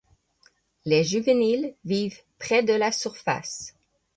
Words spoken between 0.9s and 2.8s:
juvéniles vivent près de